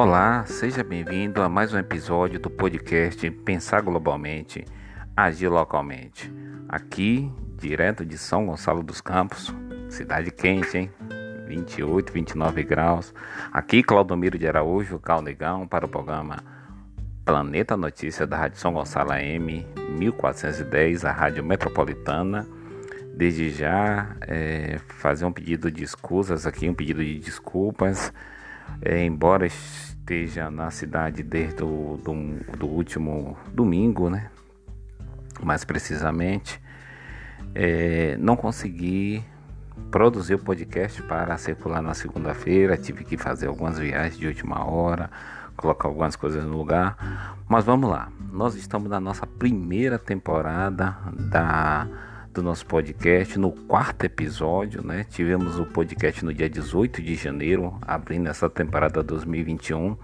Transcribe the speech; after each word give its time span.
Olá, 0.00 0.44
seja 0.46 0.84
bem-vindo 0.84 1.42
a 1.42 1.48
mais 1.48 1.74
um 1.74 1.78
episódio 1.78 2.38
do 2.38 2.48
podcast 2.48 3.28
Pensar 3.32 3.80
Globalmente, 3.80 4.64
Agir 5.16 5.48
Localmente. 5.48 6.32
Aqui, 6.68 7.28
direto 7.56 8.06
de 8.06 8.16
São 8.16 8.46
Gonçalo 8.46 8.84
dos 8.84 9.00
Campos, 9.00 9.52
cidade 9.88 10.30
quente, 10.30 10.78
hein? 10.78 10.90
28, 11.48 12.12
29 12.12 12.62
graus. 12.62 13.12
Aqui, 13.52 13.82
Claudomiro 13.82 14.38
de 14.38 14.46
Araújo, 14.46 15.00
Calnegão, 15.00 15.66
para 15.66 15.84
o 15.84 15.88
programa 15.88 16.44
Planeta 17.24 17.76
Notícia 17.76 18.24
da 18.24 18.36
Rádio 18.36 18.60
São 18.60 18.74
Gonçalo 18.74 19.10
AM 19.10 19.66
1410, 19.98 21.04
a 21.04 21.10
Rádio 21.10 21.42
Metropolitana. 21.42 22.46
Desde 23.16 23.50
já, 23.50 24.14
é, 24.20 24.78
fazer 24.86 25.24
um 25.24 25.32
pedido 25.32 25.72
de 25.72 25.82
escusas 25.82 26.46
aqui, 26.46 26.68
um 26.68 26.74
pedido 26.74 27.04
de 27.04 27.18
desculpas 27.18 28.12
é, 28.82 29.04
embora 29.04 29.46
esteja 30.08 30.50
na 30.50 30.70
cidade 30.70 31.22
desde 31.22 31.62
o 31.62 32.00
do, 32.02 32.56
do 32.56 32.66
último 32.66 33.36
domingo, 33.52 34.08
né? 34.08 34.30
Mais 35.42 35.64
precisamente, 35.64 36.58
é, 37.54 38.16
não 38.18 38.34
consegui 38.34 39.22
produzir 39.90 40.34
o 40.34 40.38
podcast 40.38 41.02
para 41.02 41.36
circular 41.36 41.82
na 41.82 41.92
segunda-feira. 41.92 42.78
Tive 42.78 43.04
que 43.04 43.18
fazer 43.18 43.48
algumas 43.48 43.78
viagens 43.78 44.16
de 44.16 44.26
última 44.26 44.64
hora, 44.64 45.10
colocar 45.54 45.88
algumas 45.88 46.16
coisas 46.16 46.42
no 46.42 46.56
lugar. 46.56 47.36
Mas 47.46 47.66
vamos 47.66 47.90
lá, 47.90 48.10
nós 48.32 48.54
estamos 48.54 48.88
na 48.88 48.98
nossa 48.98 49.26
primeira 49.26 49.98
temporada 49.98 50.96
da 51.30 51.86
do 52.32 52.42
nosso 52.42 52.66
podcast, 52.66 53.38
no 53.38 53.50
quarto 53.50 54.04
episódio, 54.04 54.84
né? 54.84 55.04
Tivemos 55.04 55.58
o 55.58 55.64
podcast 55.64 56.24
no 56.24 56.32
dia 56.32 56.48
18 56.48 57.02
de 57.02 57.14
janeiro, 57.14 57.76
abrindo 57.82 58.28
essa 58.28 58.48
temporada 58.48 59.02
2021, 59.02 59.96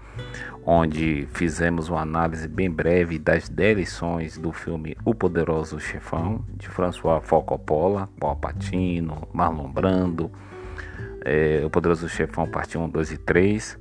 onde 0.65 1.27
fizemos 1.33 1.89
uma 1.89 2.01
análise 2.01 2.47
bem 2.47 2.69
breve 2.69 3.19
das 3.19 3.47
10 3.47 3.77
lições 3.77 4.37
do 4.37 4.51
filme 4.51 4.97
O 5.05 5.13
Poderoso 5.13 5.79
Chefão, 5.79 6.43
de 6.55 6.67
François 6.67 7.21
Coppola, 7.27 8.09
Paul 8.19 8.35
Patino, 8.35 9.27
Marlon 9.31 9.71
Brando, 9.71 10.31
é, 11.23 11.61
O 11.65 11.69
Poderoso 11.69 12.09
Chefão, 12.09 12.47
parte 12.47 12.77
1, 12.77 12.89
2 12.89 13.11
e 13.11 13.17
3. 13.17 13.79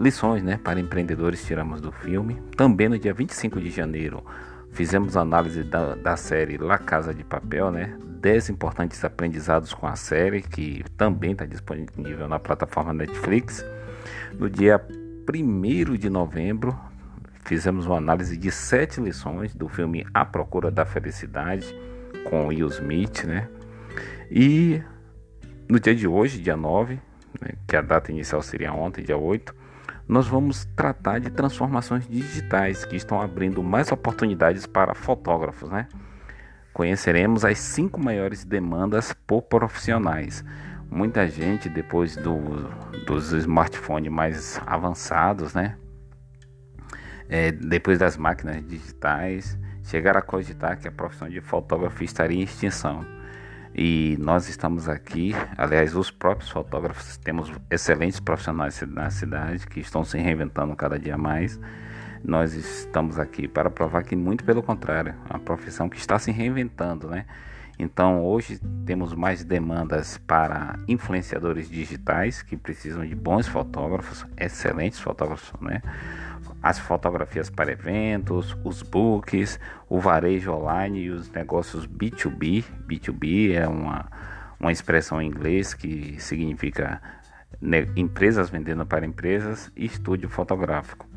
Lições, 0.00 0.42
né, 0.42 0.58
para 0.62 0.80
empreendedores 0.80 1.44
tiramos 1.44 1.80
do 1.80 1.92
filme. 1.92 2.40
Também 2.56 2.88
no 2.88 2.98
dia 2.98 3.14
25 3.14 3.60
de 3.60 3.70
janeiro, 3.70 4.24
Fizemos 4.72 5.16
análise 5.16 5.62
da, 5.62 5.94
da 5.94 6.16
série 6.16 6.56
La 6.56 6.78
Casa 6.78 7.12
de 7.12 7.22
Papel, 7.22 7.70
né? 7.70 7.96
10 8.20 8.50
importantes 8.50 9.04
aprendizados 9.04 9.74
com 9.74 9.86
a 9.86 9.96
série, 9.96 10.40
que 10.40 10.82
também 10.96 11.32
está 11.32 11.44
disponível 11.44 12.26
na 12.26 12.38
plataforma 12.38 12.92
Netflix. 12.92 13.64
No 14.38 14.48
dia 14.48 14.80
1 15.28 15.96
de 15.96 16.08
novembro, 16.08 16.78
fizemos 17.44 17.84
uma 17.84 17.98
análise 17.98 18.36
de 18.36 18.50
sete 18.50 19.00
lições 19.00 19.54
do 19.54 19.68
filme 19.68 20.06
A 20.14 20.24
Procura 20.24 20.70
da 20.70 20.86
Felicidade, 20.86 21.76
com 22.30 22.46
Will 22.46 22.68
Smith, 22.68 23.24
né? 23.24 23.48
E 24.30 24.82
no 25.68 25.78
dia 25.78 25.94
de 25.94 26.06
hoje, 26.08 26.40
dia 26.40 26.56
9, 26.56 26.94
né, 27.40 27.50
que 27.66 27.76
a 27.76 27.82
data 27.82 28.10
inicial 28.10 28.40
seria 28.40 28.72
ontem, 28.72 29.04
dia 29.04 29.18
8, 29.18 29.54
nós 30.08 30.26
vamos 30.26 30.64
tratar 30.76 31.20
de 31.20 31.30
transformações 31.30 32.06
digitais 32.08 32.84
que 32.84 32.96
estão 32.96 33.20
abrindo 33.20 33.62
mais 33.62 33.90
oportunidades 33.92 34.66
para 34.66 34.94
fotógrafos, 34.94 35.70
né? 35.70 35.86
Conheceremos 36.72 37.44
as 37.44 37.58
cinco 37.58 38.02
maiores 38.02 38.44
demandas 38.44 39.14
por 39.26 39.42
profissionais. 39.42 40.44
Muita 40.90 41.26
gente, 41.26 41.68
depois 41.68 42.16
do, 42.16 42.38
dos 43.06 43.32
smartphones 43.32 44.10
mais 44.10 44.60
avançados, 44.66 45.54
né? 45.54 45.76
É, 47.28 47.50
depois 47.52 47.98
das 47.98 48.16
máquinas 48.16 48.66
digitais, 48.66 49.58
chegaram 49.84 50.18
a 50.18 50.22
cogitar 50.22 50.78
que 50.78 50.88
a 50.88 50.92
profissão 50.92 51.28
de 51.28 51.40
fotógrafo 51.40 52.02
estaria 52.04 52.38
em 52.38 52.42
extinção. 52.42 53.04
E 53.74 54.16
nós 54.20 54.48
estamos 54.48 54.88
aqui, 54.88 55.34
aliás, 55.56 55.96
os 55.96 56.10
próprios 56.10 56.50
fotógrafos, 56.50 57.16
temos 57.16 57.50
excelentes 57.70 58.20
profissionais 58.20 58.82
na 58.86 59.10
cidade 59.10 59.66
que 59.66 59.80
estão 59.80 60.04
se 60.04 60.18
reinventando 60.18 60.76
cada 60.76 60.98
dia 60.98 61.16
mais. 61.16 61.58
Nós 62.22 62.52
estamos 62.52 63.18
aqui 63.18 63.48
para 63.48 63.70
provar 63.70 64.04
que, 64.04 64.14
muito 64.14 64.44
pelo 64.44 64.62
contrário, 64.62 65.14
é 65.28 65.32
uma 65.32 65.40
profissão 65.40 65.88
que 65.88 65.96
está 65.96 66.18
se 66.18 66.30
reinventando, 66.30 67.08
né? 67.08 67.24
Então, 67.78 68.24
hoje 68.24 68.60
temos 68.86 69.14
mais 69.14 69.44
demandas 69.44 70.18
para 70.18 70.78
influenciadores 70.86 71.68
digitais 71.68 72.42
que 72.42 72.56
precisam 72.56 73.04
de 73.04 73.14
bons 73.14 73.48
fotógrafos, 73.48 74.24
excelentes 74.36 75.00
fotógrafos, 75.00 75.52
né? 75.60 75.82
as 76.62 76.78
fotografias 76.78 77.50
para 77.50 77.72
eventos, 77.72 78.56
os 78.64 78.82
books, 78.82 79.58
o 79.88 79.98
varejo 79.98 80.52
online 80.52 81.04
e 81.04 81.10
os 81.10 81.28
negócios 81.30 81.86
B2B. 81.86 82.64
B2B 82.86 83.54
é 83.54 83.66
uma, 83.66 84.08
uma 84.60 84.70
expressão 84.70 85.20
em 85.20 85.26
inglês 85.26 85.74
que 85.74 86.16
significa 86.20 87.02
né, 87.60 87.88
empresas 87.96 88.48
vendendo 88.48 88.86
para 88.86 89.04
empresas 89.04 89.72
e 89.76 89.84
estúdio 89.86 90.28
fotográfico. 90.28 91.11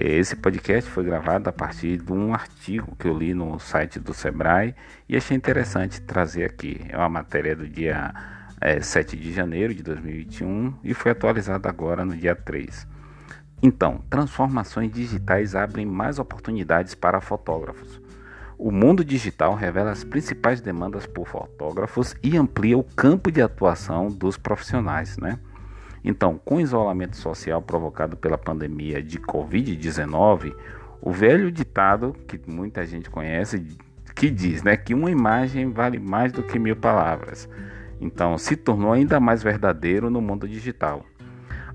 Esse 0.00 0.36
podcast 0.36 0.88
foi 0.88 1.02
gravado 1.02 1.48
a 1.50 1.52
partir 1.52 1.96
de 1.96 2.12
um 2.12 2.32
artigo 2.32 2.94
que 2.94 3.08
eu 3.08 3.18
li 3.18 3.34
no 3.34 3.58
site 3.58 3.98
do 3.98 4.14
Sebrae 4.14 4.72
e 5.08 5.16
achei 5.16 5.36
interessante 5.36 6.00
trazer 6.00 6.44
aqui. 6.44 6.80
É 6.88 6.96
uma 6.96 7.08
matéria 7.08 7.56
do 7.56 7.68
dia 7.68 8.14
é, 8.60 8.80
7 8.80 9.16
de 9.16 9.32
janeiro 9.32 9.74
de 9.74 9.82
2021 9.82 10.72
e 10.84 10.94
foi 10.94 11.10
atualizada 11.10 11.68
agora 11.68 12.04
no 12.04 12.16
dia 12.16 12.36
3. 12.36 12.86
Então, 13.60 14.00
transformações 14.08 14.92
digitais 14.92 15.56
abrem 15.56 15.84
mais 15.84 16.20
oportunidades 16.20 16.94
para 16.94 17.20
fotógrafos. 17.20 18.00
O 18.56 18.70
mundo 18.70 19.04
digital 19.04 19.56
revela 19.56 19.90
as 19.90 20.04
principais 20.04 20.60
demandas 20.60 21.06
por 21.06 21.26
fotógrafos 21.26 22.14
e 22.22 22.36
amplia 22.36 22.78
o 22.78 22.84
campo 22.84 23.32
de 23.32 23.42
atuação 23.42 24.06
dos 24.06 24.36
profissionais, 24.36 25.16
né? 25.18 25.40
Então, 26.04 26.40
com 26.44 26.56
o 26.56 26.60
isolamento 26.60 27.16
social 27.16 27.60
provocado 27.60 28.16
pela 28.16 28.38
pandemia 28.38 29.02
de 29.02 29.18
Covid-19, 29.18 30.54
o 31.00 31.12
velho 31.12 31.50
ditado 31.50 32.14
que 32.26 32.40
muita 32.46 32.84
gente 32.84 33.10
conhece 33.10 33.64
que 34.14 34.30
diz, 34.30 34.62
né, 34.62 34.76
que 34.76 34.94
uma 34.94 35.10
imagem 35.10 35.70
vale 35.70 35.98
mais 35.98 36.32
do 36.32 36.42
que 36.42 36.58
mil 36.58 36.74
palavras. 36.74 37.48
Então, 38.00 38.36
se 38.36 38.56
tornou 38.56 38.92
ainda 38.92 39.20
mais 39.20 39.42
verdadeiro 39.42 40.10
no 40.10 40.20
mundo 40.20 40.48
digital. 40.48 41.04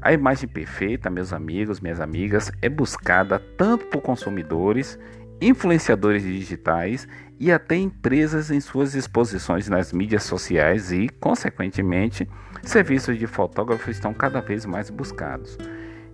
A 0.01 0.12
imagem 0.12 0.50
perfeita, 0.50 1.09
meus 1.09 1.31
amigos, 1.31 1.79
minhas 1.79 2.01
amigas, 2.01 2.51
é 2.62 2.67
buscada 2.67 3.39
tanto 3.39 3.85
por 3.85 4.01
consumidores, 4.01 5.00
influenciadores 5.39 6.23
digitais 6.23 7.07
e 7.43 7.51
até 7.51 7.75
empresas 7.75 8.49
em 8.49 8.61
suas 8.61 8.95
exposições 8.95 9.67
nas 9.67 9.91
mídias 9.91 10.23
sociais 10.23 10.93
e, 10.93 11.09
consequentemente, 11.09 12.25
serviços 12.61 13.19
de 13.19 13.27
fotógrafo 13.27 13.91
estão 13.91 14.13
cada 14.13 14.39
vez 14.39 14.65
mais 14.65 14.89
buscados. 14.89 15.57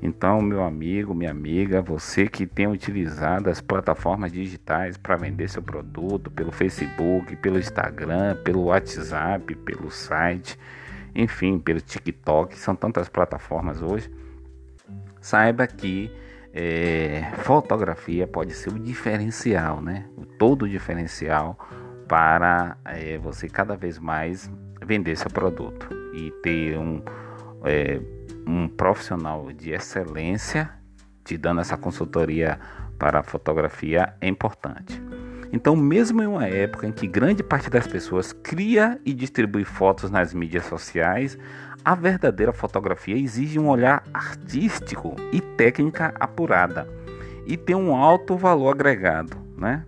Então, 0.01 0.41
meu 0.41 0.63
amigo, 0.63 1.13
minha 1.13 1.29
amiga, 1.29 1.84
você 1.84 2.28
que 2.28 2.47
tem 2.47 2.66
utilizado 2.66 3.47
as 3.47 3.62
plataformas 3.62 4.31
digitais 4.31 4.97
para 4.97 5.18
vender 5.18 5.47
seu 5.51 5.62
produto 5.62 6.31
pelo 6.31 6.51
Facebook, 6.51 7.35
pelo 7.35 7.59
Instagram, 7.59 8.35
pelo 8.44 8.63
WhatsApp, 8.63 9.53
pelo 9.53 9.91
site, 9.91 10.57
enfim, 11.13 11.59
pelo 11.59 11.79
TikTok, 11.79 12.57
são 12.57 12.75
tantas 12.75 13.07
plataformas 13.07 13.84
hoje. 13.84 14.12
Saiba 15.22 15.68
que 15.68 16.12
é, 16.54 17.32
fotografia 17.40 18.28
pode 18.28 18.54
ser 18.54 18.70
o 18.70 18.80
diferencial, 18.80 19.82
né? 19.82 20.06
Todo 20.38 20.64
o 20.64 20.70
diferencial 20.70 21.57
para 22.07 22.78
é, 22.86 23.18
você 23.18 23.48
cada 23.48 23.75
vez 23.75 24.00
mais 24.00 24.50
vender 24.86 25.16
seu 25.16 25.30
produto 25.30 25.88
e 26.13 26.31
ter 26.42 26.78
um, 26.78 27.01
é, 27.63 28.01
um 28.48 28.68
profissional 28.68 29.51
de 29.51 29.72
excelência 29.72 30.72
te 31.24 31.38
dando 31.38 31.62
essa 31.62 31.78
consultoria 31.78 32.60
para 32.98 33.22
fotografia 33.22 34.13
é 34.19 34.28
importante. 34.28 35.02
Então, 35.52 35.75
mesmo 35.75 36.22
em 36.22 36.28
uma 36.28 36.48
época 36.48 36.88
em 36.88 36.92
que 36.92 37.07
grande 37.07 37.44
parte 37.44 37.69
das 37.69 37.88
pessoas 37.88 38.34
cria 38.34 39.00
e 39.06 39.13
distribui 39.13 39.63
fotos 39.63 40.12
nas 40.12 40.34
mídias 40.34 40.66
sociais, 40.66 41.38
a 41.84 41.96
verdadeira 41.96 42.52
fotografia 42.52 43.16
exige 43.16 43.60
um 43.60 43.70
olhar 43.70 44.04
artístico 44.14 45.16
e 45.31 45.42
técnica 45.42 46.14
apurada 46.20 46.88
e 47.46 47.58
tem 47.58 47.76
um 47.76 47.96
alto 47.96 48.38
valor 48.38 48.72
agregado, 48.72 49.38
né? 49.58 49.86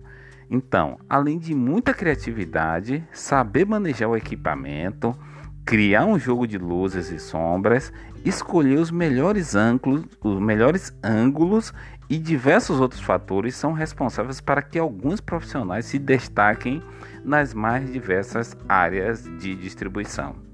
Então, 0.50 0.98
além 1.08 1.38
de 1.38 1.54
muita 1.54 1.94
criatividade, 1.94 3.02
saber 3.12 3.64
manejar 3.64 4.08
o 4.08 4.16
equipamento, 4.16 5.16
criar 5.64 6.04
um 6.04 6.18
jogo 6.18 6.46
de 6.46 6.58
luzes 6.58 7.10
e 7.10 7.18
sombras, 7.18 7.92
escolher 8.24 8.78
os 8.78 8.90
melhores 8.90 9.54
ângulos, 9.54 10.04
os 10.22 10.40
melhores 10.40 10.92
ângulos 11.02 11.72
e 12.10 12.18
diversos 12.18 12.80
outros 12.80 13.00
fatores 13.00 13.54
são 13.54 13.72
responsáveis 13.72 14.40
para 14.40 14.60
que 14.60 14.78
alguns 14.78 15.20
profissionais 15.20 15.86
se 15.86 15.98
destaquem 15.98 16.82
nas 17.24 17.54
mais 17.54 17.90
diversas 17.90 18.56
áreas 18.68 19.24
de 19.38 19.54
distribuição. 19.54 20.51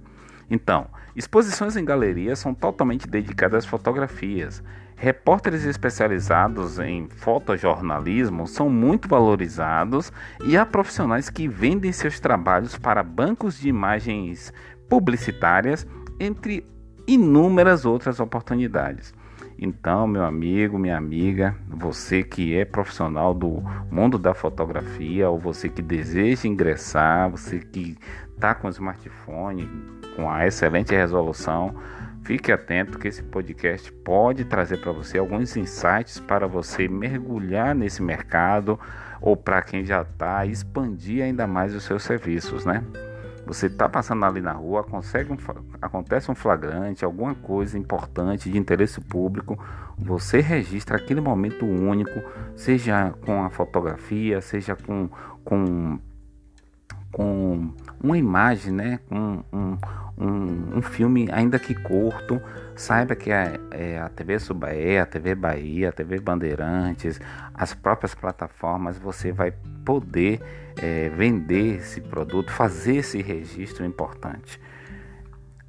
Então, 0.50 0.86
exposições 1.14 1.76
em 1.76 1.84
galerias 1.84 2.38
são 2.38 2.54
totalmente 2.54 3.06
dedicadas 3.06 3.64
às 3.64 3.66
fotografias. 3.70 4.62
Repórteres 4.96 5.64
especializados 5.64 6.78
em 6.80 7.08
fotojornalismo 7.08 8.48
são 8.48 8.68
muito 8.68 9.08
valorizados 9.08 10.12
e 10.44 10.56
há 10.56 10.66
profissionais 10.66 11.30
que 11.30 11.46
vendem 11.46 11.92
seus 11.92 12.18
trabalhos 12.18 12.76
para 12.76 13.02
bancos 13.02 13.60
de 13.60 13.68
imagens 13.68 14.52
publicitárias, 14.88 15.86
entre 16.18 16.66
inúmeras 17.06 17.84
outras 17.84 18.18
oportunidades. 18.18 19.14
Então, 19.60 20.06
meu 20.06 20.24
amigo, 20.24 20.78
minha 20.78 20.96
amiga, 20.96 21.54
você 21.68 22.22
que 22.22 22.56
é 22.56 22.64
profissional 22.64 23.34
do 23.34 23.62
mundo 23.90 24.18
da 24.18 24.34
fotografia, 24.34 25.28
ou 25.28 25.38
você 25.38 25.68
que 25.68 25.82
deseja 25.82 26.48
ingressar, 26.48 27.30
você 27.30 27.58
que 27.58 27.96
está 28.34 28.54
com 28.54 28.68
smartphone 28.68 29.68
com 30.18 30.28
a 30.28 30.44
excelente 30.48 30.92
resolução, 30.92 31.76
fique 32.24 32.50
atento 32.50 32.98
que 32.98 33.06
esse 33.06 33.22
podcast 33.22 33.92
pode 33.92 34.44
trazer 34.44 34.78
para 34.78 34.90
você 34.90 35.16
alguns 35.16 35.56
insights 35.56 36.18
para 36.18 36.44
você 36.48 36.88
mergulhar 36.88 37.72
nesse 37.72 38.02
mercado 38.02 38.80
ou 39.20 39.36
para 39.36 39.62
quem 39.62 39.84
já 39.84 40.02
está 40.02 40.44
expandir 40.44 41.22
ainda 41.22 41.46
mais 41.46 41.72
os 41.72 41.84
seus 41.84 42.02
serviços, 42.02 42.64
né? 42.64 42.82
Você 43.46 43.66
está 43.66 43.88
passando 43.88 44.24
ali 44.24 44.40
na 44.40 44.52
rua, 44.52 44.82
consegue 44.82 45.32
um, 45.32 45.36
acontece 45.80 46.28
um 46.32 46.34
flagrante, 46.34 47.04
alguma 47.04 47.36
coisa 47.36 47.78
importante 47.78 48.50
de 48.50 48.58
interesse 48.58 49.00
público, 49.00 49.56
você 49.96 50.40
registra 50.40 50.96
aquele 50.96 51.20
momento 51.20 51.64
único, 51.64 52.20
seja 52.56 53.14
com 53.24 53.44
a 53.44 53.50
fotografia, 53.50 54.40
seja 54.40 54.74
com, 54.74 55.08
com, 55.44 56.00
com 57.12 57.72
uma 58.02 58.16
imagem, 58.16 58.72
né? 58.72 59.00
com 59.08 59.42
um, 59.52 59.78
um, 60.16 60.78
um 60.78 60.82
filme, 60.82 61.28
ainda 61.32 61.58
que 61.58 61.74
curto, 61.74 62.40
saiba 62.76 63.14
que 63.16 63.32
a, 63.32 63.58
é, 63.70 63.98
a 63.98 64.08
TV 64.08 64.38
Subaé, 64.38 65.00
a 65.00 65.06
TV 65.06 65.34
Bahia, 65.34 65.88
a 65.88 65.92
TV 65.92 66.20
Bandeirantes, 66.20 67.20
as 67.54 67.74
próprias 67.74 68.14
plataformas, 68.14 68.98
você 68.98 69.32
vai 69.32 69.52
poder 69.84 70.40
é, 70.76 71.08
vender 71.08 71.78
esse 71.78 72.00
produto, 72.00 72.52
fazer 72.52 72.96
esse 72.96 73.20
registro 73.20 73.84
importante. 73.84 74.60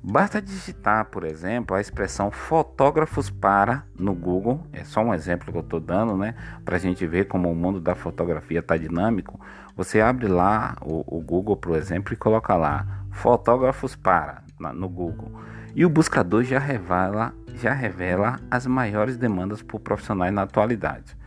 Basta 0.02 0.42
digitar, 0.42 1.06
por 1.06 1.26
exemplo, 1.26 1.76
a 1.76 1.82
expressão 1.82 2.32
fotógrafos 2.32 3.30
para 3.30 3.84
no 3.98 4.14
Google, 4.16 4.66
é 4.72 4.86
só 4.86 5.02
um 5.02 5.14
exemplo 5.14 5.52
que 5.52 5.58
eu 5.58 5.62
estou 5.62 5.80
dando, 5.80 6.16
né? 6.16 6.36
Para 6.64 6.78
a 6.78 6.80
gente 6.80 7.06
ver 7.06 7.28
como 7.28 7.52
o 7.52 7.56
mundo 7.56 7.82
da 7.82 7.96
fotografia 7.96 8.60
está 8.60 8.78
dinâmico. 8.78 9.38
Você 9.76 10.00
abre 10.00 10.28
lá 10.28 10.78
o, 10.82 11.18
o 11.18 11.22
Google, 11.22 11.58
por 11.58 11.76
exemplo, 11.76 12.14
e 12.14 12.18
coloca 12.18 12.56
lá 12.56 13.04
fotógrafos 13.12 13.94
para 13.94 14.42
na, 14.58 14.72
no 14.72 14.88
Google. 14.88 15.32
E 15.76 15.86
o 15.86 15.90
buscador 15.90 16.44
já 16.44 16.60
revela, 16.60 17.34
já 17.56 17.74
revela 17.74 18.40
as 18.50 18.66
maiores 18.66 19.18
demandas 19.18 19.62
por 19.62 19.82
profissionais 19.82 20.34
na 20.34 20.44
atualidade. 20.44 21.18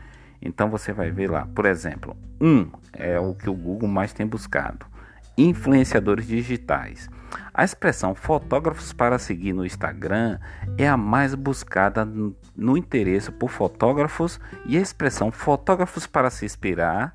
Então 0.41 0.71
você 0.71 0.95
vai 0.95 1.11
ver 1.11 1.31
lá, 1.31 1.47
por 1.55 1.67
exemplo, 1.67 2.17
um 2.41 2.71
é 2.93 3.21
o 3.21 3.35
que 3.35 3.49
o 3.49 3.55
Google 3.55 3.89
mais 3.89 4.15
tem 4.15 4.27
buscado: 4.27 4.87
influenciadores 5.37 6.27
digitais. 6.27 7.09
A 7.55 7.65
expressão 7.65 8.15
fotógrafos 8.15 8.95
para 8.95 9.19
seguir 9.19 9.53
no 9.53 9.67
Instagram 9.67 10.39
é 10.79 10.89
a 10.89 10.97
mais 10.97 11.35
buscada 11.35 12.03
no 12.57 12.79
interesse 12.79 13.31
por 13.31 13.51
fotógrafos 13.51 14.41
e 14.65 14.79
a 14.79 14.81
expressão 14.81 15.31
fotógrafos 15.31 16.07
para 16.07 16.31
se 16.31 16.47
inspirar 16.47 17.15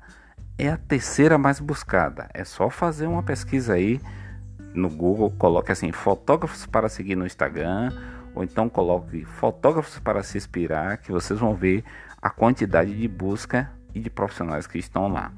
é 0.56 0.68
a 0.68 0.76
terceira 0.76 1.36
mais 1.36 1.58
buscada. 1.58 2.28
É 2.32 2.44
só 2.44 2.70
fazer 2.70 3.08
uma 3.08 3.22
pesquisa 3.22 3.74
aí 3.74 4.00
no 4.72 4.88
Google, 4.88 5.32
coloque 5.32 5.72
assim 5.72 5.90
fotógrafos 5.90 6.66
para 6.66 6.88
seguir 6.88 7.16
no 7.16 7.26
Instagram 7.26 7.92
ou 8.32 8.44
então 8.44 8.68
coloque 8.68 9.24
fotógrafos 9.24 9.98
para 9.98 10.22
se 10.22 10.38
inspirar 10.38 10.98
que 10.98 11.10
vocês 11.10 11.40
vão 11.40 11.54
ver 11.54 11.82
a 12.22 12.30
quantidade 12.30 12.96
de 12.96 13.08
busca 13.08 13.72
e 13.92 13.98
de 13.98 14.08
profissionais 14.08 14.68
que 14.68 14.78
estão 14.78 15.08
lá. 15.08 15.32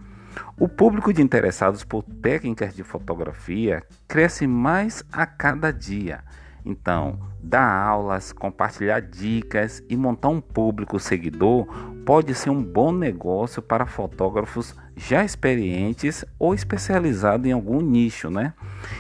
O 0.59 0.69
público 0.69 1.13
de 1.13 1.23
interessados 1.23 1.85
por 1.85 2.03
técnicas 2.03 2.75
de 2.75 2.83
fotografia 2.83 3.83
cresce 4.07 4.47
mais 4.47 5.03
a 5.11 5.27
cada 5.27 5.73
dia. 5.73 6.23
Então, 6.65 7.19
dar 7.43 7.67
aulas, 7.67 8.33
compartilhar 8.33 9.01
dicas 9.01 9.83
e 9.89 9.97
montar 9.97 10.29
um 10.29 10.41
público 10.41 10.99
seguidor 10.99 11.67
pode 12.05 12.35
ser 12.35 12.51
um 12.51 12.63
bom 12.63 12.93
negócio 12.93 13.63
para 13.63 13.87
fotógrafos 13.87 14.75
já 14.95 15.25
experientes 15.25 16.25
ou 16.39 16.55
especializados 16.55 17.47
em 17.47 17.53
algum 17.53 17.81
nicho, 17.81 18.31
né? 18.31 18.53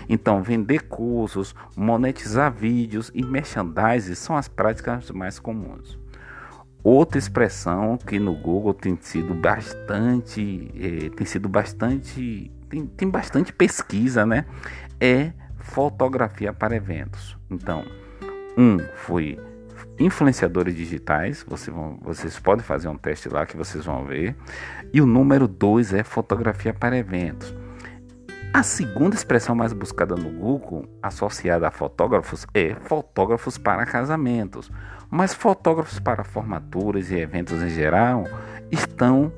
Então, 0.09 0.43
vender 0.43 0.85
cursos, 0.89 1.55
monetizar 1.77 2.51
vídeos 2.51 3.11
e 3.15 3.23
merchandising 3.23 4.15
são 4.15 4.37
as 4.37 4.49
práticas 4.49 5.11
mais 5.11 5.39
comuns. 5.39 6.00
Outra 6.83 7.19
expressão 7.19 7.99
que 7.99 8.19
no 8.19 8.35
Google 8.35 8.73
tem 8.73 8.97
sido 9.01 9.35
bastante, 9.35 10.71
eh, 10.75 11.11
tem 11.11 11.27
sido 11.27 11.49
bastante, 11.49 12.51
tem, 12.69 12.87
tem 12.87 13.09
bastante 13.09 13.53
pesquisa, 13.53 14.25
né? 14.25 14.47
É 14.99 15.33
fotografia 15.59 16.53
para 16.53 16.75
eventos. 16.75 17.37
Então, 17.51 17.85
um 18.57 18.79
foi 18.95 19.39
influenciadores 19.99 20.75
digitais, 20.75 21.45
vocês, 21.47 21.75
vão, 21.75 21.99
vocês 22.01 22.39
podem 22.39 22.65
fazer 22.65 22.89
um 22.89 22.97
teste 22.97 23.29
lá 23.29 23.45
que 23.45 23.57
vocês 23.57 23.85
vão 23.85 24.05
ver. 24.07 24.35
E 24.93 25.01
o 25.03 25.07
número 25.07 25.47
dois 25.47 25.93
é 25.93 26.03
fotografia 26.03 26.73
para 26.73 26.97
eventos. 26.97 27.55
A 28.53 28.65
segunda 28.65 29.15
expressão 29.15 29.55
mais 29.55 29.73
buscada 29.73 30.17
no 30.17 30.29
Google, 30.31 30.85
associada 31.01 31.69
a 31.69 31.71
fotógrafos, 31.71 32.45
é 32.53 32.75
fotógrafos 32.75 33.57
para 33.57 33.87
casamentos. 33.87 34.73
Mas 35.11 35.35
fotógrafos 35.35 35.99
para 35.99 36.23
formaturas 36.23 37.11
e 37.11 37.17
eventos 37.17 37.61
em 37.63 37.71
geral 37.71 38.25
estão 38.71 39.33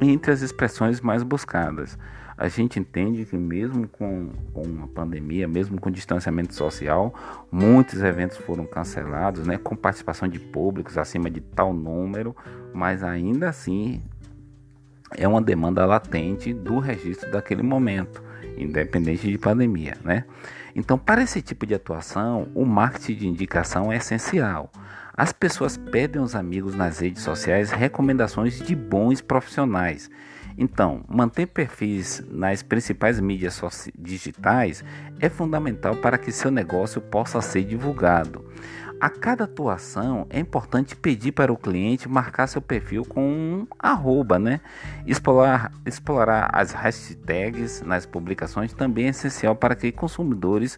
entre 0.00 0.32
as 0.32 0.42
expressões 0.42 1.00
mais 1.00 1.22
buscadas. 1.22 1.96
A 2.36 2.48
gente 2.48 2.80
entende 2.80 3.24
que 3.24 3.36
mesmo 3.36 3.86
com, 3.86 4.30
com 4.52 4.82
a 4.82 4.88
pandemia, 4.88 5.46
mesmo 5.46 5.80
com 5.80 5.88
distanciamento 5.88 6.52
social, 6.52 7.14
muitos 7.50 8.02
eventos 8.02 8.36
foram 8.38 8.66
cancelados, 8.66 9.46
né, 9.46 9.56
com 9.56 9.76
participação 9.76 10.26
de 10.26 10.40
públicos 10.40 10.98
acima 10.98 11.30
de 11.30 11.40
tal 11.40 11.72
número, 11.72 12.34
mas 12.72 13.04
ainda 13.04 13.48
assim 13.48 14.02
é 15.16 15.28
uma 15.28 15.40
demanda 15.40 15.86
latente 15.86 16.52
do 16.52 16.80
registro 16.80 17.30
daquele 17.30 17.62
momento 17.62 18.20
independente 18.56 19.30
de 19.30 19.38
pandemia, 19.38 19.96
né? 20.04 20.24
Então, 20.74 20.98
para 20.98 21.22
esse 21.22 21.40
tipo 21.40 21.66
de 21.66 21.74
atuação, 21.74 22.48
o 22.54 22.64
marketing 22.64 23.14
de 23.14 23.28
indicação 23.28 23.92
é 23.92 23.96
essencial. 23.96 24.70
As 25.16 25.32
pessoas 25.32 25.76
pedem 25.76 26.20
aos 26.20 26.34
amigos 26.34 26.74
nas 26.74 26.98
redes 26.98 27.22
sociais 27.22 27.70
recomendações 27.70 28.58
de 28.58 28.74
bons 28.74 29.20
profissionais. 29.20 30.10
Então, 30.58 31.04
manter 31.08 31.46
perfis 31.46 32.20
nas 32.28 32.64
principais 32.64 33.20
mídias 33.20 33.62
digitais 33.96 34.82
é 35.20 35.28
fundamental 35.28 35.94
para 35.94 36.18
que 36.18 36.32
seu 36.32 36.50
negócio 36.50 37.00
possa 37.00 37.40
ser 37.40 37.62
divulgado. 37.62 38.44
A 39.00 39.08
cada 39.08 39.44
atuação 39.44 40.26
é 40.30 40.40
importante 40.40 40.96
pedir 40.96 41.30
para 41.30 41.52
o 41.52 41.56
cliente 41.56 42.08
marcar 42.08 42.48
seu 42.48 42.60
perfil 42.60 43.04
com 43.04 43.22
um 43.22 43.66
arroba, 43.78 44.36
né? 44.36 44.60
Explorar, 45.06 45.70
explorar 45.86 46.50
as 46.52 46.72
hashtags 46.72 47.82
nas 47.82 48.04
publicações 48.04 48.72
também 48.72 49.06
é 49.06 49.10
essencial 49.10 49.54
para 49.54 49.76
que 49.76 49.92
consumidores 49.92 50.76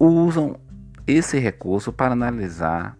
usam 0.00 0.58
esse 1.06 1.38
recurso 1.38 1.92
para 1.92 2.12
analisar 2.12 2.96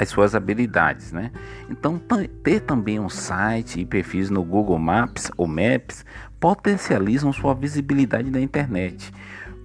as 0.00 0.08
suas 0.08 0.34
habilidades, 0.34 1.12
né? 1.12 1.30
Então, 1.70 2.00
ter 2.42 2.60
também 2.60 2.98
um 2.98 3.08
site 3.08 3.80
e 3.80 3.86
perfis 3.86 4.28
no 4.28 4.42
Google 4.42 4.78
Maps 4.78 5.30
ou 5.36 5.46
Maps 5.46 6.04
potencializam 6.40 7.32
sua 7.32 7.54
visibilidade 7.54 8.30
na 8.30 8.40
internet. 8.40 9.12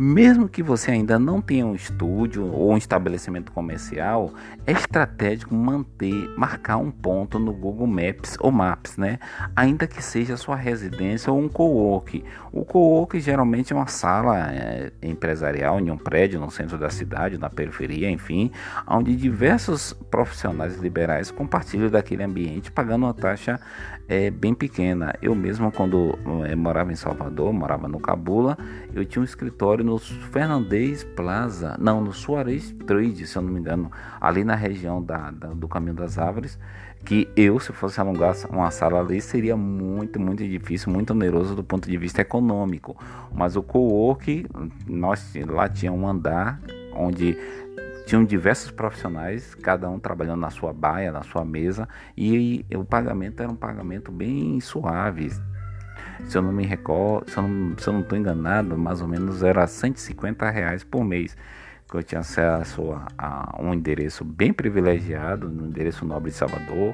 Mesmo 0.01 0.47
que 0.47 0.63
você 0.63 0.91
ainda 0.91 1.19
não 1.19 1.41
tenha 1.41 1.65
um 1.65 1.75
estúdio 1.75 2.45
ou 2.45 2.71
um 2.71 2.77
estabelecimento 2.77 3.51
comercial, 3.51 4.33
é 4.65 4.71
estratégico 4.71 5.53
manter, 5.53 6.13
marcar 6.37 6.77
um 6.77 6.89
ponto 6.89 7.37
no 7.37 7.51
Google 7.51 7.85
Maps 7.85 8.37
ou 8.39 8.49
Maps, 8.49 8.95
né? 8.95 9.19
Ainda 9.53 9.85
que 9.85 10.01
seja 10.01 10.37
sua 10.37 10.55
residência 10.55 11.33
ou 11.33 11.37
um 11.37 11.49
co-work. 11.49 12.23
O 12.49 12.63
co-work 12.63 13.19
geralmente 13.19 13.73
é 13.73 13.75
uma 13.75 13.87
sala 13.87 14.49
é, 14.49 14.89
empresarial 15.03 15.81
em 15.81 15.91
um 15.91 15.97
prédio 15.97 16.39
no 16.39 16.49
centro 16.49 16.77
da 16.77 16.89
cidade, 16.89 17.37
na 17.37 17.49
periferia, 17.49 18.09
enfim, 18.09 18.53
onde 18.87 19.13
diversos 19.17 19.91
profissionais 20.09 20.77
liberais 20.77 21.29
compartilham 21.29 21.89
daquele 21.89 22.23
ambiente 22.23 22.71
pagando 22.71 23.05
uma 23.05 23.13
taxa 23.13 23.59
é, 24.07 24.31
bem 24.31 24.53
pequena. 24.53 25.13
Eu 25.21 25.35
mesmo, 25.35 25.69
quando 25.73 26.17
é, 26.47 26.55
morava 26.55 26.91
em 26.91 26.95
Salvador, 26.95 27.51
morava 27.51 27.87
no 27.89 27.99
Cabula, 27.99 28.57
eu 28.93 29.03
tinha 29.03 29.21
um 29.21 29.25
escritório 29.25 29.88
no 29.89 29.97
Fernandes 29.97 31.03
Plaza, 31.03 31.75
não, 31.79 31.99
no 31.99 32.13
Suarez 32.13 32.71
Trade, 32.85 33.25
se 33.25 33.35
eu 33.35 33.41
não 33.41 33.51
me 33.51 33.59
engano, 33.59 33.91
ali 34.21 34.43
na 34.43 34.55
região 34.55 35.01
da, 35.01 35.31
da, 35.31 35.47
do 35.47 35.67
Caminho 35.67 35.95
das 35.95 36.17
Árvores, 36.17 36.59
que 37.03 37.27
eu, 37.35 37.59
se 37.59 37.73
fosse 37.73 37.99
alugar 37.99 38.35
uma 38.49 38.69
sala 38.69 38.99
ali, 38.99 39.19
seria 39.19 39.57
muito, 39.57 40.19
muito 40.19 40.47
difícil, 40.47 40.91
muito 40.91 41.11
oneroso 41.11 41.55
do 41.55 41.63
ponto 41.63 41.89
de 41.89 41.97
vista 41.97 42.21
econômico. 42.21 42.95
Mas 43.33 43.55
o 43.55 43.63
co-work, 43.63 44.45
nós 44.87 45.33
lá 45.47 45.67
tinha 45.67 45.91
um 45.91 46.07
andar 46.07 46.61
onde 46.93 47.37
Tinham 48.09 48.25
diversos 48.25 48.71
profissionais, 48.71 49.53
cada 49.53 49.87
um 49.87 49.99
trabalhando 49.99 50.39
na 50.39 50.49
sua 50.49 50.73
baia, 50.73 51.11
na 51.11 51.21
sua 51.21 51.45
mesa, 51.45 51.87
e 52.17 52.65
o 52.75 52.83
pagamento 52.83 53.39
era 53.39 53.51
um 53.51 53.55
pagamento 53.55 54.11
bem 54.11 54.59
suave. 54.59 55.29
Se 56.25 56.37
eu 56.37 56.41
não 56.41 56.51
me 56.51 56.65
recordo, 56.65 57.29
se 57.29 57.37
eu 57.87 57.93
não 57.93 58.01
estou 58.01 58.17
enganado, 58.17 58.77
mais 58.77 59.01
ou 59.01 59.07
menos 59.07 59.43
era 59.43 59.65
150 59.65 60.49
reais 60.49 60.83
por 60.83 61.03
mês 61.03 61.35
que 61.89 61.97
eu 61.97 62.03
tinha 62.03 62.21
acesso 62.21 62.91
a, 62.91 63.07
a, 63.17 63.57
um 63.59 63.73
endereço 63.73 64.23
bem 64.23 64.53
privilegiado, 64.53 65.49
no 65.49 65.67
endereço 65.67 66.05
nobre 66.05 66.29
de 66.29 66.37
Salvador, 66.37 66.93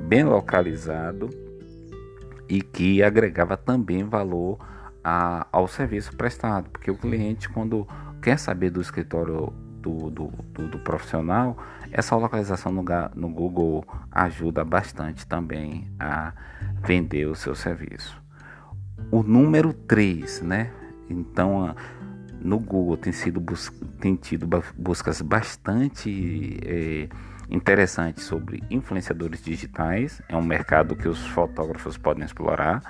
bem 0.00 0.24
localizado 0.24 1.28
e 2.48 2.62
que 2.62 3.02
agregava 3.02 3.56
também 3.56 4.02
valor 4.02 4.58
a, 5.04 5.46
ao 5.52 5.68
serviço 5.68 6.16
prestado, 6.16 6.70
porque 6.70 6.90
o 6.90 6.96
cliente 6.96 7.48
quando 7.50 7.86
quer 8.22 8.38
saber 8.38 8.70
do 8.70 8.80
escritório 8.80 9.52
do, 9.80 10.10
do, 10.10 10.26
do, 10.28 10.68
do 10.68 10.78
profissional, 10.78 11.56
essa 11.92 12.16
localização 12.16 12.72
no, 12.72 12.84
no 13.14 13.28
Google 13.28 13.84
ajuda 14.10 14.64
bastante 14.64 15.26
também 15.26 15.90
a 15.98 16.32
vender 16.82 17.26
o 17.26 17.34
seu 17.34 17.54
serviço. 17.54 18.20
O 19.10 19.22
número 19.22 19.72
3, 19.72 20.42
né? 20.42 20.70
Então, 21.08 21.74
no 22.40 22.58
Google 22.58 22.96
tem, 22.96 23.12
sido 23.12 23.42
tem 23.98 24.14
tido 24.14 24.48
buscas 24.76 25.20
bastante 25.20 26.58
é, 26.64 27.08
interessantes 27.50 28.24
sobre 28.24 28.62
influenciadores 28.70 29.42
digitais. 29.42 30.22
É 30.28 30.36
um 30.36 30.42
mercado 30.42 30.94
que 30.94 31.08
os 31.08 31.26
fotógrafos 31.26 31.98
podem 31.98 32.24
explorar. 32.24 32.82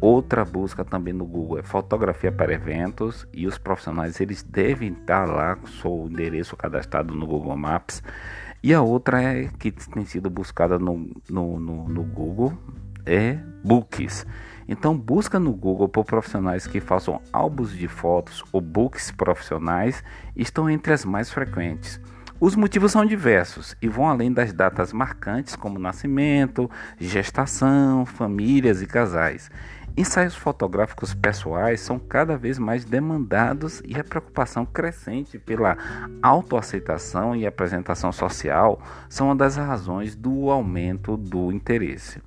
Outra 0.00 0.44
busca 0.44 0.84
também 0.84 1.14
no 1.14 1.24
Google 1.24 1.58
é 1.58 1.62
fotografia 1.62 2.32
para 2.32 2.52
eventos 2.52 3.26
e 3.32 3.46
os 3.46 3.58
profissionais 3.58 4.20
eles 4.20 4.42
devem 4.42 4.92
estar 4.92 5.26
lá 5.26 5.56
com 5.56 5.66
seu 5.66 6.08
endereço 6.10 6.56
cadastrado 6.56 7.14
no 7.14 7.26
Google 7.26 7.56
Maps. 7.56 8.02
E 8.62 8.74
a 8.74 8.82
outra 8.82 9.22
é 9.22 9.48
que 9.58 9.70
tem 9.70 10.04
sido 10.04 10.28
buscada 10.28 10.78
no, 10.78 11.10
no, 11.30 11.60
no, 11.60 11.88
no 11.88 12.02
Google 12.02 12.52
é 13.06 13.38
books. 13.62 14.26
Então 14.68 14.96
busca 14.96 15.38
no 15.38 15.52
Google 15.52 15.88
por 15.88 16.04
profissionais 16.04 16.66
que 16.66 16.80
façam 16.80 17.20
álbuns 17.32 17.72
de 17.72 17.88
fotos 17.88 18.42
ou 18.52 18.60
books 18.60 19.10
profissionais 19.10 20.02
estão 20.34 20.68
entre 20.68 20.92
as 20.92 21.04
mais 21.04 21.30
frequentes. 21.30 22.00
Os 22.40 22.56
motivos 22.56 22.92
são 22.92 23.06
diversos 23.06 23.76
e 23.80 23.88
vão 23.88 24.08
além 24.08 24.32
das 24.32 24.52
datas 24.52 24.92
marcantes 24.92 25.54
como 25.54 25.78
nascimento, 25.78 26.70
gestação, 26.98 28.04
famílias 28.04 28.82
e 28.82 28.86
casais. 28.86 29.50
Ensaios 29.96 30.34
fotográficos 30.34 31.14
pessoais 31.14 31.80
são 31.80 32.00
cada 32.00 32.36
vez 32.36 32.58
mais 32.58 32.84
demandados 32.84 33.80
e 33.86 33.96
a 33.96 34.02
preocupação 34.02 34.66
crescente 34.66 35.38
pela 35.38 35.78
autoaceitação 36.20 37.36
e 37.36 37.46
apresentação 37.46 38.10
social 38.10 38.82
são 39.08 39.28
uma 39.28 39.36
das 39.36 39.54
razões 39.54 40.16
do 40.16 40.50
aumento 40.50 41.16
do 41.16 41.52
interesse. 41.52 42.20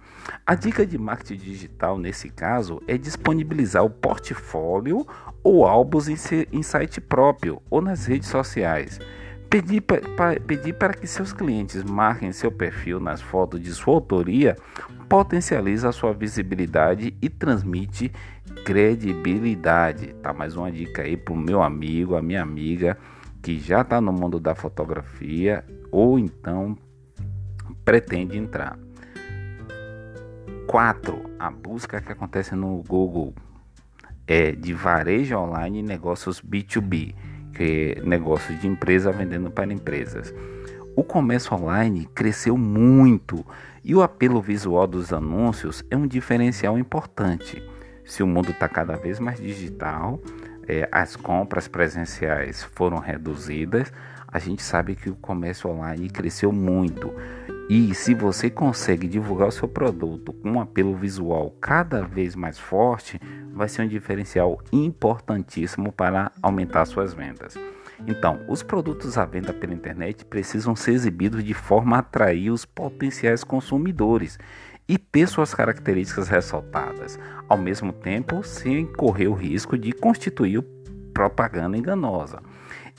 A 0.45 0.55
dica 0.55 0.85
de 0.85 0.97
marketing 0.97 1.43
digital 1.43 1.97
nesse 1.97 2.29
caso 2.29 2.81
é 2.87 2.97
disponibilizar 2.97 3.83
o 3.83 3.89
portfólio 3.89 5.05
ou 5.43 5.65
álbuns 5.65 6.07
em 6.07 6.63
site 6.63 6.99
próprio 6.99 7.61
ou 7.69 7.81
nas 7.81 8.05
redes 8.05 8.29
sociais. 8.29 8.99
Pedir, 9.49 9.81
pedir 10.45 10.73
para 10.73 10.93
que 10.93 11.07
seus 11.07 11.31
clientes 11.31 11.83
marquem 11.83 12.33
seu 12.33 12.51
perfil 12.51 12.99
nas 12.99 13.21
fotos 13.21 13.61
de 13.61 13.71
sua 13.71 13.93
autoria 13.93 14.57
potencializa 15.07 15.87
a 15.87 15.93
sua 15.93 16.13
visibilidade 16.13 17.15
e 17.21 17.29
transmite 17.29 18.11
credibilidade. 18.65 20.13
Tá 20.21 20.33
mais 20.33 20.57
uma 20.57 20.69
dica 20.69 21.03
aí 21.03 21.15
para 21.15 21.33
o 21.33 21.37
meu 21.37 21.61
amigo, 21.61 22.15
a 22.15 22.21
minha 22.21 22.41
amiga 22.41 22.97
que 23.41 23.57
já 23.57 23.81
está 23.81 24.01
no 24.01 24.11
mundo 24.11 24.39
da 24.39 24.53
fotografia 24.53 25.63
ou 25.89 26.19
então 26.19 26.77
pretende 27.85 28.37
entrar. 28.37 28.77
4. 30.67 31.29
A 31.39 31.49
busca 31.49 32.01
que 32.01 32.11
acontece 32.11 32.53
no 32.53 32.83
Google 32.85 33.33
é 34.27 34.51
de 34.51 34.73
varejo 34.73 35.37
online 35.37 35.79
e 35.79 35.81
negócios 35.81 36.41
B2B, 36.41 37.15
que 37.53 37.95
é 37.97 38.01
negócios 38.01 38.59
de 38.59 38.67
empresa 38.67 39.09
vendendo 39.13 39.49
para 39.49 39.71
empresas. 39.71 40.35
O 40.93 41.05
comércio 41.05 41.55
online 41.55 42.05
cresceu 42.13 42.57
muito 42.57 43.45
e 43.81 43.95
o 43.95 44.01
apelo 44.01 44.41
visual 44.41 44.85
dos 44.85 45.13
anúncios 45.13 45.85
é 45.89 45.95
um 45.95 46.05
diferencial 46.05 46.77
importante. 46.77 47.63
Se 48.03 48.21
o 48.21 48.27
mundo 48.27 48.51
está 48.51 48.67
cada 48.67 48.97
vez 48.97 49.19
mais 49.21 49.39
digital, 49.39 50.19
é, 50.67 50.89
as 50.91 51.15
compras 51.15 51.69
presenciais 51.69 52.61
foram 52.61 52.97
reduzidas, 52.97 53.93
a 54.27 54.37
gente 54.37 54.61
sabe 54.61 54.95
que 54.95 55.09
o 55.09 55.15
comércio 55.15 55.69
online 55.69 56.09
cresceu 56.09 56.51
muito. 56.51 57.13
E 57.69 57.93
se 57.93 58.13
você 58.13 58.49
consegue 58.49 59.07
divulgar 59.07 59.49
o 59.49 59.51
seu 59.51 59.67
produto 59.67 60.31
com 60.31 60.51
um 60.51 60.61
apelo 60.61 60.95
visual 60.95 61.53
cada 61.59 62.01
vez 62.01 62.33
mais 62.33 62.57
forte, 62.57 63.19
vai 63.51 63.67
ser 63.67 63.81
um 63.81 63.87
diferencial 63.87 64.61
importantíssimo 64.71 65.91
para 65.91 66.31
aumentar 66.41 66.85
suas 66.85 67.13
vendas. 67.13 67.55
Então, 68.07 68.39
os 68.47 68.63
produtos 68.63 69.17
à 69.17 69.25
venda 69.25 69.51
pela 69.51 69.73
internet 69.73 70.23
precisam 70.23 70.77
ser 70.77 70.91
exibidos 70.91 71.43
de 71.43 71.53
forma 71.53 71.97
a 71.97 71.99
atrair 71.99 72.51
os 72.51 72.63
potenciais 72.63 73.43
consumidores 73.43 74.39
e 74.87 74.97
ter 74.97 75.27
suas 75.27 75.53
características 75.53 76.29
ressaltadas, 76.29 77.19
ao 77.49 77.57
mesmo 77.57 77.91
tempo 77.91 78.43
sem 78.43 78.85
correr 78.85 79.27
o 79.27 79.33
risco 79.33 79.77
de 79.77 79.91
constituir 79.91 80.63
propaganda 81.13 81.77
enganosa. 81.77 82.41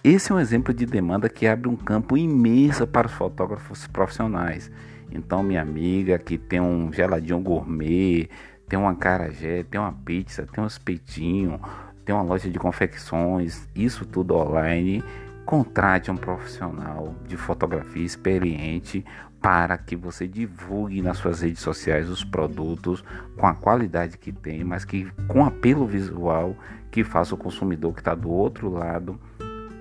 Esse 0.05 0.31
é 0.31 0.35
um 0.35 0.39
exemplo 0.39 0.73
de 0.73 0.87
demanda 0.87 1.29
que 1.29 1.45
abre 1.45 1.69
um 1.69 1.75
campo 1.75 2.17
imenso 2.17 2.87
para 2.87 3.09
os 3.09 3.13
fotógrafos 3.13 3.89
profissionais. 3.89 4.71
Então, 5.11 5.43
minha 5.43 5.61
amiga 5.61 6.17
que 6.21 6.39
tem 6.39 6.61
um 6.61 6.93
geladinho 6.93 7.41
gourmet, 7.41 8.29
tem 8.69 8.79
uma 8.79 8.95
carajé, 8.95 9.65
tem 9.65 9.81
uma 9.81 9.93
pizza, 9.93 10.47
tem 10.47 10.63
um 10.63 10.69
espetinho, 10.69 11.61
tem 12.05 12.15
uma 12.15 12.23
loja 12.23 12.49
de 12.49 12.61
confecções, 12.61 13.69
isso 13.75 14.07
tudo 14.07 14.37
online, 14.37 15.03
contrate 15.45 16.13
um 16.13 16.17
profissional 16.17 17.17
de 17.27 17.37
fotografia 17.37 18.05
experiente 18.05 19.05
para 19.43 19.77
que 19.77 19.97
você 19.97 20.29
divulgue 20.29 21.03
nas 21.03 21.17
suas 21.17 21.41
redes 21.41 21.61
sociais 21.61 22.09
os 22.09 22.23
produtos 22.23 23.03
com 23.37 23.49
a 23.49 23.55
qualidade 23.55 24.17
que 24.17 24.31
tem, 24.31 24.63
mas 24.63 24.85
que 24.85 25.11
com 25.27 25.45
apelo 25.45 25.87
visual 25.87 26.55
que 26.89 27.03
faça 27.03 27.35
o 27.35 27.39
consumidor 27.39 27.93
que 27.95 28.01
está 28.01 28.15
do 28.15 28.31
outro 28.31 28.71
lado 28.71 29.19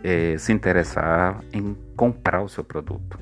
é, 0.04 0.38
se 0.38 0.52
interessar 0.52 1.42
em 1.52 1.76
comprar 1.96 2.42
o 2.42 2.50
seu 2.50 2.64
produto. 2.64 3.20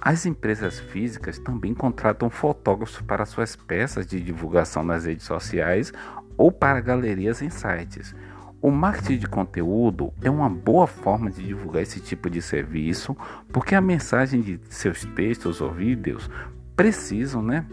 As 0.00 0.24
empresas 0.24 0.80
físicas 0.80 1.38
também 1.38 1.74
contratam 1.74 2.30
fotógrafos 2.30 3.00
para 3.02 3.26
suas 3.26 3.54
peças 3.54 4.06
de 4.06 4.18
divulgação 4.18 4.82
nas 4.82 5.04
redes 5.04 5.26
sociais 5.26 5.92
ou 6.36 6.50
para 6.50 6.80
galerias 6.80 7.42
em 7.42 7.50
sites. 7.50 8.14
O 8.62 8.70
marketing 8.70 9.18
de 9.18 9.26
conteúdo 9.26 10.12
é 10.22 10.30
uma 10.30 10.48
boa 10.48 10.86
forma 10.86 11.30
de 11.30 11.42
divulgar 11.42 11.82
esse 11.82 12.00
tipo 12.00 12.28
de 12.30 12.40
serviço, 12.40 13.16
porque 13.52 13.74
a 13.74 13.80
mensagem 13.80 14.40
de 14.40 14.60
seus 14.68 15.04
textos 15.04 15.60
ou 15.60 15.70
vídeos 15.70 16.30
precisam, 16.76 17.42
né, 17.42 17.66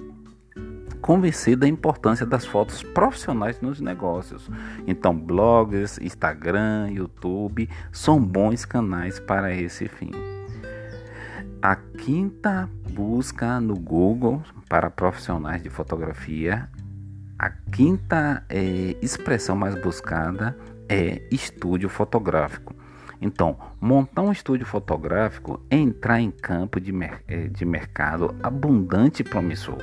convencer 1.01 1.55
da 1.55 1.67
importância 1.67 2.25
das 2.25 2.45
fotos 2.45 2.83
profissionais 2.83 3.61
nos 3.61 3.79
negócios. 3.79 4.49
Então, 4.85 5.17
blogs, 5.17 5.99
Instagram, 6.01 6.89
YouTube 6.91 7.69
são 7.91 8.19
bons 8.19 8.65
canais 8.65 9.19
para 9.19 9.53
esse 9.53 9.87
fim. 9.87 10.11
A 11.61 11.75
quinta 11.75 12.69
busca 12.91 13.59
no 13.59 13.75
Google 13.75 14.41
para 14.69 14.89
profissionais 14.89 15.63
de 15.63 15.69
fotografia, 15.69 16.69
a 17.39 17.49
quinta 17.49 18.43
é, 18.49 18.95
expressão 19.01 19.55
mais 19.55 19.79
buscada 19.81 20.57
é 20.89 21.21
estúdio 21.31 21.89
fotográfico. 21.89 22.75
Então, 23.21 23.57
montar 23.81 24.21
um 24.21 24.31
estúdio 24.31 24.65
fotográfico 24.65 25.59
é 25.69 25.77
entrar 25.77 26.21
em 26.21 26.29
campo 26.29 26.79
de, 26.79 26.91
mer 26.91 27.23
é, 27.27 27.47
de 27.47 27.65
mercado 27.65 28.35
abundante 28.43 29.21
e 29.21 29.25
promissor. 29.25 29.77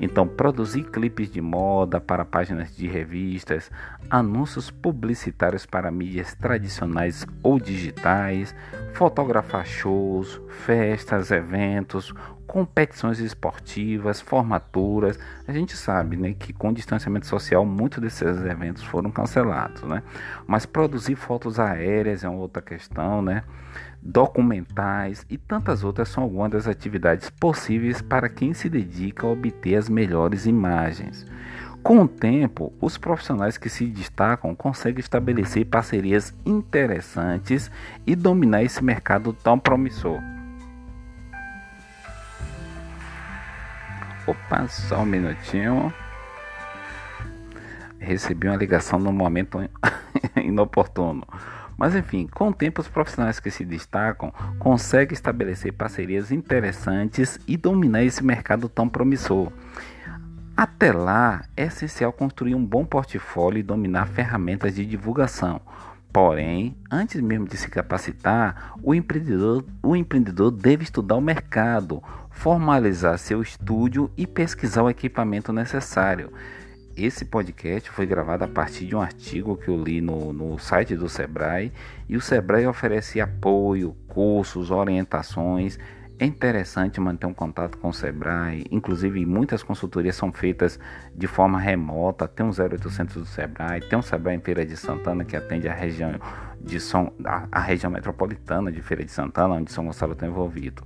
Então, 0.00 0.26
produzir 0.26 0.84
clipes 0.84 1.30
de 1.30 1.40
moda 1.40 2.00
para 2.00 2.24
páginas 2.24 2.74
de 2.76 2.86
revistas, 2.86 3.70
anúncios 4.08 4.70
publicitários 4.70 5.66
para 5.66 5.90
mídias 5.90 6.34
tradicionais 6.34 7.26
ou 7.42 7.58
digitais, 7.58 8.54
fotografar 8.94 9.66
shows, 9.66 10.40
festas, 10.64 11.30
eventos, 11.30 12.14
competições 12.48 13.20
esportivas, 13.20 14.20
formaturas. 14.20 15.18
A 15.46 15.52
gente 15.52 15.76
sabe 15.76 16.16
né, 16.16 16.32
que 16.32 16.52
com 16.52 16.72
distanciamento 16.72 17.26
social 17.26 17.64
muitos 17.64 18.00
desses 18.00 18.42
eventos 18.44 18.82
foram 18.82 19.10
cancelados. 19.10 19.82
Né? 19.82 20.02
Mas 20.46 20.64
produzir 20.64 21.14
fotos 21.14 21.60
aéreas 21.60 22.24
é 22.24 22.28
uma 22.28 22.40
outra 22.40 22.62
questão. 22.62 23.20
Né? 23.20 23.44
Documentais 24.02 25.26
e 25.28 25.36
tantas 25.36 25.84
outras 25.84 26.08
são 26.08 26.22
algumas 26.22 26.50
das 26.50 26.68
atividades 26.68 27.30
possíveis 27.30 28.00
para 28.00 28.28
quem 28.28 28.54
se 28.54 28.68
dedica 28.68 29.26
a 29.26 29.30
obter 29.30 29.76
as 29.76 29.88
melhores 29.88 30.46
imagens. 30.46 31.26
Com 31.82 32.02
o 32.02 32.08
tempo, 32.08 32.72
os 32.80 32.98
profissionais 32.98 33.56
que 33.56 33.68
se 33.68 33.86
destacam 33.86 34.54
conseguem 34.54 35.00
estabelecer 35.00 35.64
parcerias 35.66 36.34
interessantes 36.44 37.70
e 38.06 38.14
dominar 38.14 38.62
esse 38.62 38.82
mercado 38.82 39.32
tão 39.32 39.58
promissor. 39.58 40.20
Opa, 44.26 44.68
só 44.68 45.00
um 45.00 45.06
minutinho. 45.06 45.92
Recebi 47.98 48.46
uma 48.46 48.56
ligação 48.56 48.98
no 48.98 49.12
momento 49.12 49.58
inoportuno. 50.36 51.26
Mas 51.78 51.94
enfim, 51.94 52.26
com 52.26 52.48
o 52.48 52.52
tempo, 52.52 52.80
os 52.80 52.88
profissionais 52.88 53.38
que 53.38 53.52
se 53.52 53.64
destacam 53.64 54.32
conseguem 54.58 55.14
estabelecer 55.14 55.72
parcerias 55.72 56.32
interessantes 56.32 57.38
e 57.46 57.56
dominar 57.56 58.02
esse 58.02 58.22
mercado 58.22 58.68
tão 58.68 58.88
promissor. 58.88 59.52
Até 60.56 60.92
lá, 60.92 61.44
é 61.56 61.66
essencial 61.66 62.12
construir 62.12 62.56
um 62.56 62.66
bom 62.66 62.84
portfólio 62.84 63.60
e 63.60 63.62
dominar 63.62 64.08
ferramentas 64.08 64.74
de 64.74 64.84
divulgação. 64.84 65.60
Porém, 66.12 66.76
antes 66.90 67.20
mesmo 67.20 67.46
de 67.46 67.56
se 67.56 67.68
capacitar, 67.68 68.72
o 68.82 68.92
empreendedor, 68.92 69.64
o 69.80 69.94
empreendedor 69.94 70.50
deve 70.50 70.82
estudar 70.82 71.14
o 71.14 71.20
mercado, 71.20 72.02
formalizar 72.28 73.16
seu 73.18 73.40
estúdio 73.40 74.10
e 74.16 74.26
pesquisar 74.26 74.82
o 74.82 74.90
equipamento 74.90 75.52
necessário. 75.52 76.32
Esse 76.98 77.24
podcast 77.24 77.88
foi 77.90 78.06
gravado 78.06 78.42
a 78.42 78.48
partir 78.48 78.84
de 78.84 78.96
um 78.96 79.00
artigo 79.00 79.56
que 79.56 79.68
eu 79.68 79.80
li 79.80 80.00
no, 80.00 80.32
no 80.32 80.58
site 80.58 80.96
do 80.96 81.08
Sebrae 81.08 81.72
e 82.08 82.16
o 82.16 82.20
Sebrae 82.20 82.66
oferece 82.66 83.20
apoio, 83.20 83.96
cursos, 84.08 84.72
orientações 84.72 85.78
é 86.20 86.26
interessante 86.26 87.00
manter 87.00 87.26
um 87.26 87.32
contato 87.32 87.78
com 87.78 87.90
o 87.90 87.94
Sebrae, 87.94 88.66
inclusive 88.72 89.24
muitas 89.24 89.62
consultorias 89.62 90.16
são 90.16 90.32
feitas 90.32 90.78
de 91.14 91.28
forma 91.28 91.60
remota. 91.60 92.26
Tem 92.26 92.44
um 92.44 92.50
0800 92.50 93.14
do 93.14 93.24
Sebrae, 93.24 93.80
tem 93.82 93.96
um 93.96 94.02
Sebrae 94.02 94.36
em 94.36 94.40
Feira 94.40 94.66
de 94.66 94.76
Santana 94.76 95.24
que 95.24 95.36
atende 95.36 95.68
a 95.68 95.72
região 95.72 96.10
de 96.60 96.80
São, 96.80 97.12
a, 97.24 97.46
a 97.50 97.60
região 97.60 97.90
metropolitana 97.90 98.70
de 98.70 98.82
Feira 98.82 99.04
de 99.04 99.10
Santana, 99.10 99.54
onde 99.54 99.72
São 99.72 99.86
Gonçalo 99.86 100.12
está 100.12 100.26
envolvido. 100.26 100.82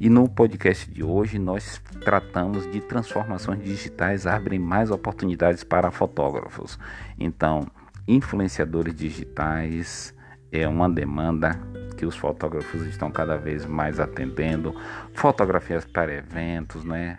E 0.00 0.08
no 0.08 0.28
podcast 0.28 0.90
de 0.90 1.02
hoje 1.02 1.38
nós 1.38 1.80
tratamos 2.04 2.70
de 2.70 2.80
transformações 2.80 3.62
digitais 3.62 4.26
abrem 4.26 4.58
mais 4.58 4.90
oportunidades 4.90 5.64
para 5.64 5.90
fotógrafos. 5.90 6.78
Então, 7.18 7.66
influenciadores 8.06 8.94
digitais 8.94 10.14
é 10.50 10.68
uma 10.68 10.88
demanda 10.88 11.58
que 11.96 12.04
os 12.04 12.16
fotógrafos 12.16 12.82
estão 12.86 13.10
cada 13.10 13.36
vez 13.36 13.64
mais 13.64 14.00
atendendo, 14.00 14.74
fotografias 15.14 15.84
para 15.84 16.12
eventos, 16.12 16.84
né? 16.84 17.18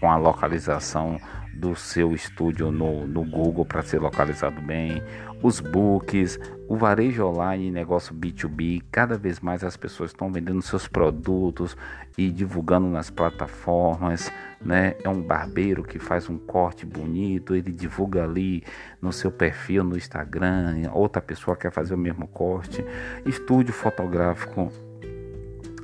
Com 0.00 0.10
a 0.10 0.16
localização 0.16 1.18
do 1.54 1.74
seu 1.76 2.12
estúdio 2.12 2.70
no, 2.70 3.06
no 3.06 3.24
Google 3.24 3.64
para 3.64 3.82
ser 3.82 4.00
localizado 4.00 4.60
bem, 4.60 5.02
os 5.42 5.60
books, 5.60 6.38
o 6.68 6.76
varejo 6.76 7.24
online, 7.24 7.70
negócio 7.70 8.14
B2B, 8.14 8.82
cada 8.90 9.16
vez 9.16 9.40
mais 9.40 9.62
as 9.62 9.76
pessoas 9.76 10.10
estão 10.10 10.32
vendendo 10.32 10.60
seus 10.62 10.88
produtos 10.88 11.76
e 12.18 12.30
divulgando 12.30 12.88
nas 12.88 13.08
plataformas, 13.08 14.32
né? 14.60 14.94
É 15.04 15.08
um 15.08 15.22
barbeiro 15.22 15.84
que 15.84 15.98
faz 15.98 16.28
um 16.28 16.38
corte 16.38 16.84
bonito, 16.84 17.54
ele 17.54 17.70
divulga 17.70 18.24
ali 18.24 18.64
no 19.00 19.12
seu 19.12 19.30
perfil 19.30 19.84
no 19.84 19.96
Instagram, 19.96 20.90
outra 20.92 21.22
pessoa 21.22 21.56
quer 21.56 21.70
fazer 21.70 21.94
o 21.94 21.98
mesmo 21.98 22.26
corte, 22.26 22.84
estúdio 23.24 23.72
fotográfico 23.72 24.72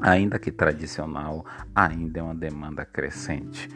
ainda 0.00 0.38
que 0.38 0.50
tradicional, 0.50 1.44
ainda 1.74 2.20
é 2.20 2.22
uma 2.22 2.34
demanda 2.34 2.84
crescente. 2.84 3.68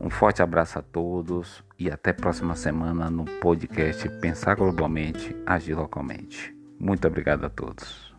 Um 0.00 0.10
forte 0.10 0.40
abraço 0.40 0.78
a 0.78 0.82
todos 0.82 1.64
e 1.76 1.90
até 1.90 2.12
próxima 2.12 2.54
semana 2.54 3.10
no 3.10 3.24
podcast 3.24 4.08
Pensar 4.20 4.54
Globalmente, 4.54 5.34
Agir 5.44 5.74
Localmente. 5.74 6.54
Muito 6.78 7.06
obrigado 7.08 7.44
a 7.44 7.50
todos. 7.50 8.14